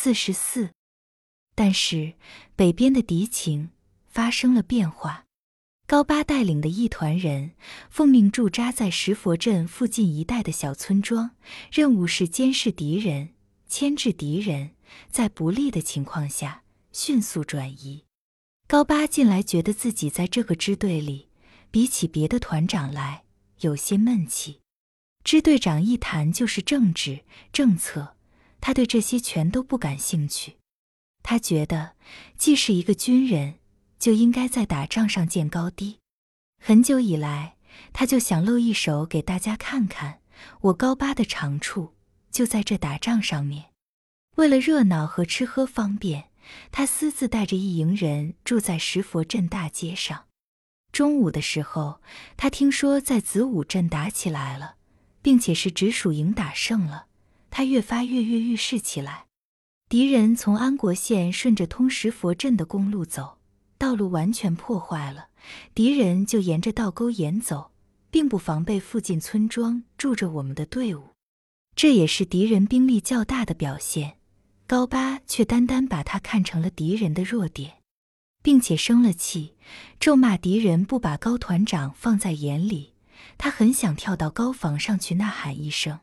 [0.00, 0.70] 四十四。
[1.56, 2.12] 但是
[2.54, 3.70] 北边的敌情
[4.06, 5.24] 发生了变化。
[5.88, 7.56] 高八带领的一团人
[7.90, 11.32] 奉命驻扎在石佛镇附近一带的小村庄，
[11.72, 13.30] 任务是监视敌人，
[13.66, 14.70] 牵制敌人，
[15.10, 16.62] 在不利的情况下
[16.92, 18.04] 迅速转移。
[18.68, 21.26] 高八近来觉得自己在这个支队里，
[21.72, 23.24] 比起别的团长来
[23.62, 24.60] 有些闷气。
[25.24, 28.14] 支队长一谈就是政治政策，
[28.60, 30.56] 他对这些全都不感兴趣。
[31.22, 31.92] 他觉得，
[32.36, 33.56] 既是一个军人。
[33.98, 35.98] 就应该在打仗上见高低。
[36.60, 37.56] 很久以来，
[37.92, 40.20] 他就想露一手给大家看看，
[40.60, 41.94] 我高八的长处
[42.30, 43.70] 就在这打仗上面。
[44.36, 46.30] 为了热闹和吃喝方便，
[46.70, 50.26] 他私自带着一营人住在石佛镇大街上。
[50.92, 52.00] 中午的时候，
[52.36, 54.76] 他听说在子午镇打起来了，
[55.20, 57.06] 并且是直属营打胜了，
[57.50, 59.26] 他越发跃跃欲试起来。
[59.88, 63.38] 敌人从安国县顺着通石佛镇的公路走。
[63.78, 65.28] 道路完全破坏了，
[65.72, 67.70] 敌人就沿着道沟沿走，
[68.10, 71.10] 并不防备附近村庄住着我们的队伍，
[71.76, 74.18] 这也是敌人兵力较大的表现。
[74.66, 77.74] 高八却单单把他看成了敌人的弱点，
[78.42, 79.54] 并且生了气，
[80.00, 82.94] 咒骂敌人不把高团长放在眼里。
[83.38, 86.00] 他很想跳到高房上去呐喊一声。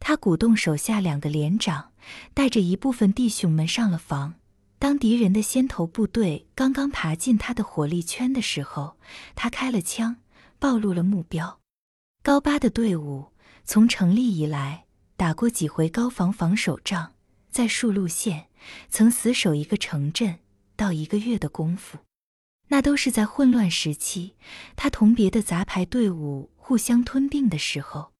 [0.00, 1.92] 他鼓动手下两个连长，
[2.34, 4.34] 带着一部分弟兄们上了房。
[4.78, 8.96] 当敌人的先头部队刚刚爬进他的火力圈的时候，
[9.34, 10.16] 他开了枪，
[10.58, 11.60] 暴露了目标。
[12.22, 13.28] 高八的队伍
[13.64, 17.12] 从成立以来打过几回高防防守仗，
[17.50, 18.46] 在数路线
[18.88, 20.38] 曾死守一个城镇
[20.76, 21.98] 到一个月的功夫，
[22.68, 24.32] 那都是在混乱时期，
[24.76, 28.12] 他同别的杂牌队伍互相吞并的时候。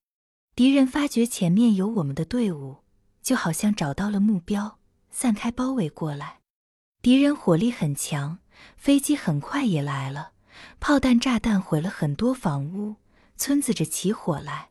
[0.61, 2.81] 敌人发觉前面有我们的队伍，
[3.23, 4.77] 就好像找到了目标，
[5.11, 6.41] 散开包围过来。
[7.01, 8.41] 敌人火力很强，
[8.77, 10.33] 飞机很快也来了，
[10.79, 12.97] 炮弹、炸弹毁了很多房屋，
[13.39, 14.69] 村子着起火来。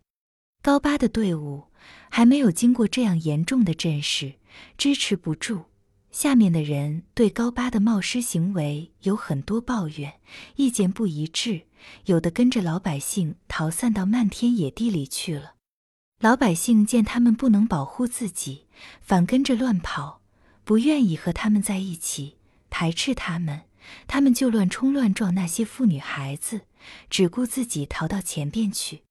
[0.61, 1.63] 高八的队伍
[2.11, 4.35] 还没有经过这样严重的阵势，
[4.77, 5.65] 支持不住。
[6.11, 10.19] 下面的人对高八的冒失行为有很多抱怨，
[10.55, 11.63] 意见不一致，
[12.05, 15.55] 有的跟着老百姓逃散到漫天野地里去了。
[16.21, 18.65] 老百姓见他们不能保护自己，
[19.01, 20.19] 反跟着乱跑。
[20.65, 22.35] 不愿意和他们在一起，
[22.69, 23.61] 排斥他们，
[24.05, 26.61] 他们就乱冲乱撞那些妇女孩子，
[27.09, 29.03] 只顾自己逃到前边去。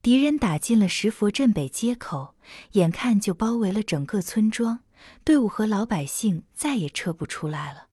[0.00, 2.36] 敌人打进了石佛镇北街口，
[2.72, 4.78] 眼看就包围了整个村庄，
[5.24, 7.88] 队伍和老百姓再也撤不出来了。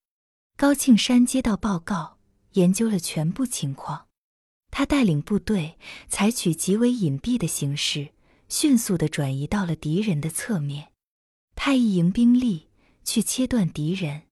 [0.55, 2.17] 高庆山接到报告，
[2.53, 4.05] 研究了全部情况，
[4.69, 8.09] 他带领部队采取极为隐蔽的形式，
[8.51, 10.89] 迅速地转移到了敌人的侧面，
[11.55, 12.67] 派一营兵力。
[13.03, 14.23] 去切断敌人，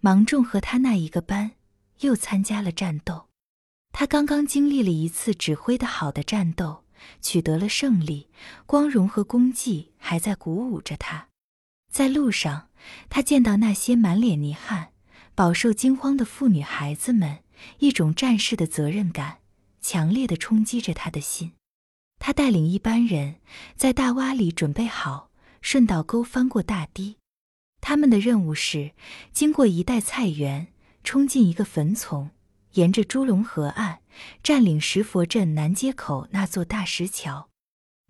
[0.00, 1.52] 芒种和他那一个班
[2.00, 3.28] 又参加了战斗。
[3.92, 6.84] 他刚刚经历了一次指挥的好的战斗，
[7.22, 8.28] 取得了胜利，
[8.66, 11.28] 光荣和功绩还在鼓舞着他。
[11.92, 12.70] 在路上，
[13.08, 14.92] 他见到那些满脸泥汗、
[15.36, 17.44] 饱受惊慌的妇女孩子们，
[17.78, 19.38] 一种战士的责任感
[19.80, 21.52] 强烈的冲击着他的心。
[22.20, 23.36] 他带领一班人
[23.74, 27.16] 在大洼里准备好，顺道沟翻过大堤。
[27.80, 28.92] 他们的任务是
[29.32, 30.68] 经过一带菜园，
[31.02, 32.30] 冲进一个坟丛，
[32.74, 34.00] 沿着猪龙河岸
[34.42, 37.48] 占领石佛镇南街口那座大石桥。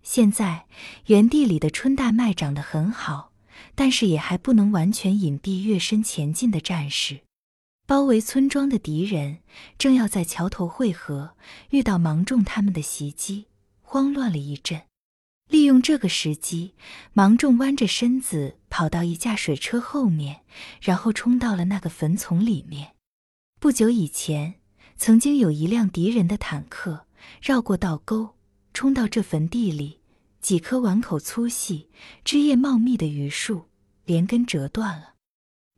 [0.03, 0.65] 现在
[1.05, 3.31] 园地里的春大麦长得很好，
[3.73, 7.21] 但是也还不能完全隐蔽跃身前进的战士。
[7.87, 9.39] 包围村庄的敌人
[9.77, 11.37] 正要在桥头汇合，
[11.69, 13.45] 遇到芒种他们的袭击，
[13.91, 14.83] 慌乱了一阵。
[15.49, 16.75] 利用这个时机，
[17.11, 20.45] 芒种弯着身子跑到一架水车后面，
[20.79, 22.95] 然后冲到了那个坟丛里面。
[23.59, 24.61] 不久以前，
[24.95, 27.05] 曾经有一辆敌人的坦克
[27.41, 28.37] 绕过道沟，
[28.73, 29.99] 冲到这坟地里，
[30.39, 31.89] 几棵碗口粗细、
[32.23, 33.65] 枝叶茂密的榆树
[34.05, 35.15] 连根折断了，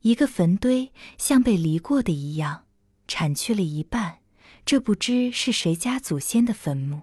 [0.04, 2.66] 一个坟堆像被犁过的一样，
[3.08, 4.20] 铲去了一半。
[4.64, 7.02] 这不知是谁家祖先的坟墓。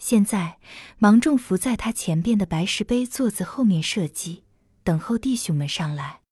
[0.00, 0.58] 现在，
[0.98, 4.44] 芒种伏在他前边的白石碑座子后面射击，
[4.82, 6.22] 等候弟兄们上来。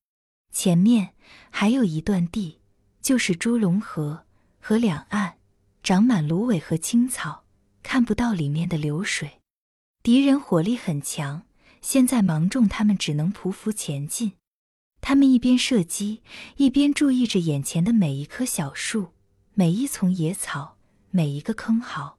[0.51, 1.11] 前面
[1.51, 2.61] 还有一段地，
[3.03, 4.25] 就是猪龙河，
[4.59, 5.37] 河两岸
[5.83, 7.45] 长满芦苇和青草，
[7.83, 9.43] 看不到里面的流水。
[10.03, 11.43] 敌人火力很强，
[11.83, 14.33] 现在芒种他们只能匍匐前进。
[15.03, 16.23] 他们一边射击，
[16.57, 19.13] 一边注意着眼前的每一棵小树、
[19.53, 20.79] 每一丛野草、
[21.11, 22.18] 每一个坑壕。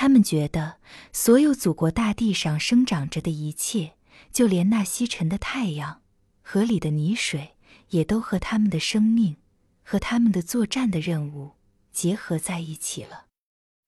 [0.00, 0.76] 他们觉得，
[1.12, 3.94] 所有祖国大地上生长着的一切，
[4.30, 6.02] 就连那西沉的太阳
[6.40, 7.56] 河里的泥水
[7.88, 9.38] 也都和他们的生命
[9.82, 11.54] 和他们的作战的任务
[11.90, 13.26] 结合在一起了。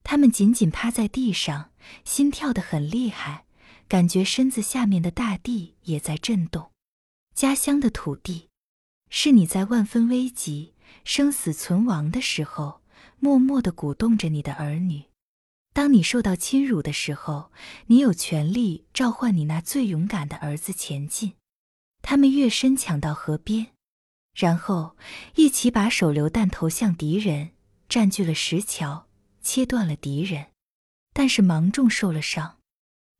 [0.03, 1.71] 他们紧紧趴在地上，
[2.05, 3.45] 心跳得很厉害，
[3.87, 6.73] 感觉身子下面的大地也在震动。
[7.37, 8.49] 家乡的土地，
[9.11, 10.75] 是你在万分危急、
[11.05, 12.81] 生死存亡的时候，
[13.21, 15.05] 默默地鼓动着你的儿女。
[15.73, 17.51] 当你受到侵辱的时候，
[17.87, 21.35] 你有权利召唤你那最勇敢的儿子前进。
[22.03, 23.69] 他们跃身抢到河边，
[24.35, 24.97] 然后
[25.35, 27.51] 一起把手榴弹投向敌人，
[27.89, 29.07] 占据了石桥。
[29.43, 30.49] 切断了敌人，
[31.15, 32.59] 但是芒种受了伤。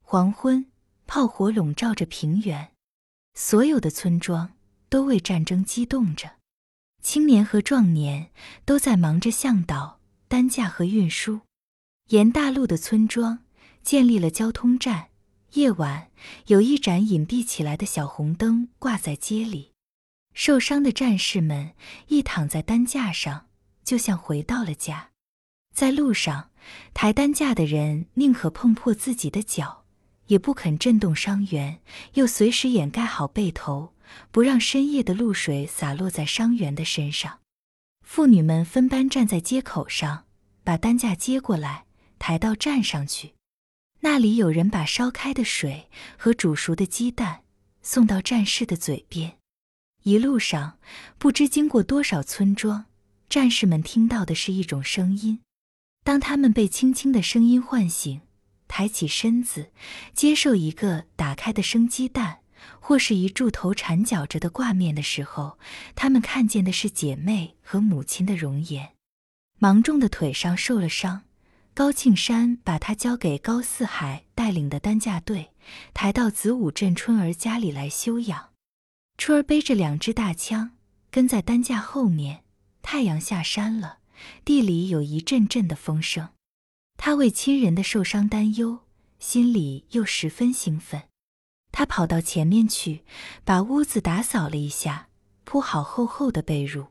[0.03, 0.67] 黄昏，
[1.07, 2.73] 炮火笼罩着平原，
[3.33, 4.53] 所有的村庄
[4.87, 6.33] 都为战争激动着。
[7.01, 8.29] 青年和壮年
[8.65, 11.41] 都在忙着向导、担架和运输。
[12.11, 13.39] 沿大路的村庄
[13.83, 15.07] 建立了交通站。
[15.53, 16.09] 夜晚，
[16.47, 19.71] 有一盏隐蔽起来的小红灯挂在街里。
[20.33, 21.71] 受伤的战士们
[22.07, 23.47] 一躺在担架上，
[23.85, 25.11] 就像回到了家。
[25.73, 26.49] 在路上，
[26.93, 29.85] 抬担架的人宁可碰破自己的脚，
[30.27, 31.79] 也不肯震动伤员，
[32.15, 33.93] 又随时掩盖好背头，
[34.31, 37.39] 不让深夜的露水洒落在伤员的身上。
[38.05, 40.25] 妇女们分班站在街口上，
[40.65, 41.85] 把担架接过来，
[42.21, 43.33] 抬到站上去。
[44.01, 47.41] 那里有人把烧开的水和煮熟的鸡蛋
[47.81, 49.39] 送到战士的嘴边。
[50.03, 50.77] 一路上，
[51.17, 52.85] 不知经过多少村庄，
[53.27, 55.41] 战士们听到的是一种声音。
[56.03, 58.21] 当他们被轻轻的声音唤醒，
[58.67, 59.71] 抬起身子，
[60.13, 62.41] 接受一个打开的生鸡蛋，
[62.79, 65.57] 或是一柱头缠绞着的挂面的时候，
[65.95, 68.93] 他们看见的是姐妹和母亲的容颜。
[69.57, 71.23] 芒种的腿上受了伤，
[71.73, 75.53] 高庆山把他交给高四海带领的担架队，
[75.93, 78.49] 抬到子午镇春儿家里来休养。
[79.17, 80.71] 春儿背着两支大枪，
[81.09, 82.43] 跟在担架后面。
[82.81, 83.99] 太阳下山了。
[84.43, 86.29] 地里有一阵阵的风声，
[86.97, 88.81] 他为亲人的受伤担忧，
[89.17, 91.03] 心里又十分兴奋。
[91.71, 93.03] 他跑到前面去，
[93.43, 95.07] 把屋子打扫了一下，
[95.43, 96.89] 铺好厚厚的被褥，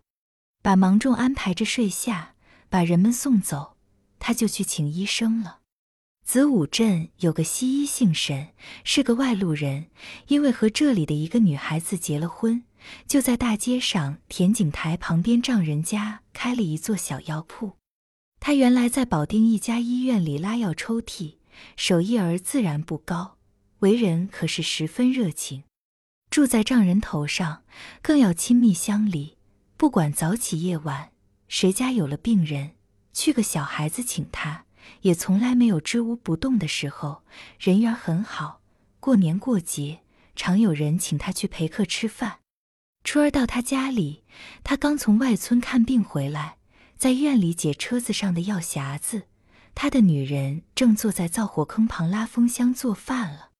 [0.60, 2.34] 把芒种安排着睡下，
[2.68, 3.76] 把人们送走，
[4.20, 5.58] 他就去请医生了。
[6.24, 8.50] 子午镇有个西医姓沈，
[8.84, 9.86] 是个外路人，
[10.28, 12.62] 因为和这里的一个女孩子结了婚。
[13.06, 17.72] 就在大街上田景台旁边丈人家开了一座小药铺。
[18.38, 21.34] 他原来在保定一家医院里拉药抽屉，
[21.76, 23.36] 手艺儿自然不高，
[23.80, 25.64] 为人可是十分热情。
[26.30, 27.64] 住在丈人头上，
[28.00, 29.36] 更要亲密乡里，
[29.76, 31.10] 不管早起夜晚，
[31.48, 32.76] 谁家有了病人，
[33.20, 34.64] 去个小孩子请他，
[35.02, 37.22] 也从来没有支吾不动的时候。
[37.58, 38.62] 人缘很好，
[38.98, 40.00] 过年过节
[40.34, 42.38] 常有人请他去陪客吃饭。
[43.04, 44.24] 春儿到他家里，
[44.64, 46.56] 他刚从外村看病回来，
[46.96, 49.24] 在院里解车子上的药匣子。
[49.74, 53.50] 他的女人正坐在灶火坑旁拉风箱做饭了。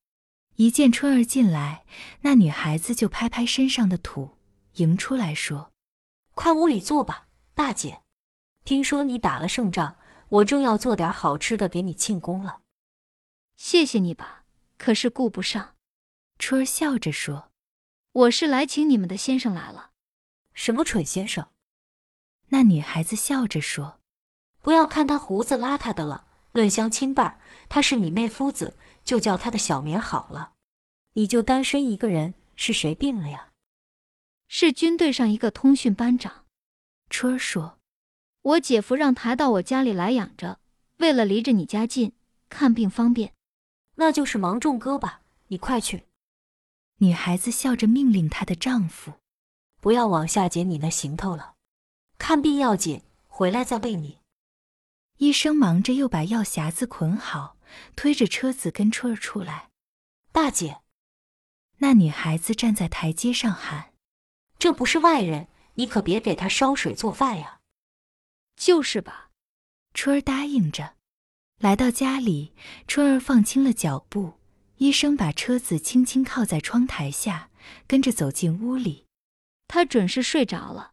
[0.57, 1.85] 一见春儿进来，
[2.23, 4.39] 那女孩子就拍拍身上的土，
[4.77, 5.71] 迎出来说
[6.35, 8.01] ：“快屋里坐吧，大姐。
[8.65, 9.97] 听说你打了胜仗，
[10.29, 12.63] 我正要做点好吃的给你庆功了。
[13.57, 14.45] 谢谢你吧，
[14.79, 15.77] 可是顾不上。”
[16.39, 17.51] 春儿笑着说。
[18.13, 19.93] 我是来请你们的先生来了，
[20.53, 21.51] 什么蠢先生？
[22.49, 24.01] 那女孩子笑着说
[24.61, 30.55] ：“不要看他胡子邋遢的了，论相亲伴，他是你妹夫子，就叫他的小名好了。
[31.13, 33.53] 你就单身一个人，是谁病了呀？
[34.49, 36.47] 是军队上一个通讯班长。”
[37.11, 37.79] 春儿说
[38.43, 40.61] ：“我姐夫让抬到我家里来养着，
[40.97, 42.13] 为了离着你家近，
[42.49, 43.35] 看病方便。
[43.97, 45.23] 那就是芒种哥吧？
[45.49, 46.07] 你快去。”
[46.99, 49.15] 女孩子笑着命令她的丈夫
[49.81, 51.55] ：“不要往下解你那行头了，
[52.17, 54.19] 看病要紧，回来再喂你。”
[55.19, 57.59] 医生忙着又把药匣子捆好，
[57.95, 59.69] 推着车子跟春儿出来。
[60.33, 60.81] 大姐，
[61.79, 63.93] 那女孩子站在台阶上喊
[64.59, 67.60] ：“这不是外人，你可别给他烧水做饭呀。”
[68.61, 69.31] 就是吧，
[69.95, 70.97] 春儿答应着。
[71.61, 72.53] 来到家里，
[72.87, 74.35] 春儿放轻了脚步。
[74.77, 77.49] 医生把车子轻轻靠在窗台下，
[77.87, 79.07] 跟着走进屋里。
[79.67, 80.93] 他准是睡着了。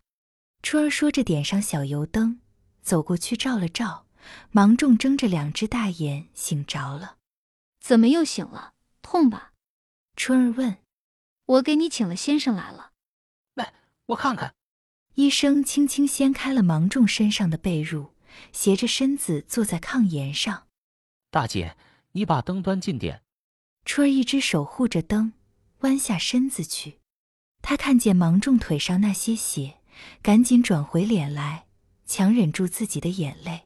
[0.64, 2.40] 春儿说着，点上小油灯，
[2.82, 4.08] 走过去照了照。
[4.52, 7.18] 芒种睁着两只大眼，醒着了。
[7.82, 8.76] 怎么又醒了？
[9.02, 9.52] 痛吧？
[10.16, 10.78] 春儿问。
[11.46, 12.94] 我给你请了先生来了。
[13.56, 13.74] 来，
[14.08, 14.54] 我看看。
[15.18, 18.12] 医生轻轻掀开了芒种身上的被褥，
[18.54, 20.68] 斜着身子坐在炕沿上。
[21.32, 21.76] 大姐，
[22.12, 23.24] 你把灯端近点。
[23.84, 25.34] 春儿一只手护着灯，
[25.80, 27.00] 弯下身子去。
[27.64, 29.80] 他看见芒种腿上那些血，
[30.22, 31.66] 赶紧转回脸来，
[32.06, 33.64] 强忍住自己的眼泪。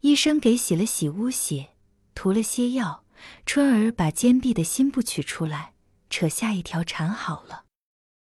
[0.00, 1.74] 医生给洗了洗污血，
[2.14, 3.04] 涂了些药。
[3.44, 5.74] 春儿把坚壁的新布取出来，
[6.08, 7.66] 扯下一条缠好了。